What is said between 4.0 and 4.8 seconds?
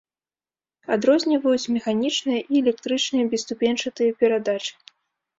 перадачы.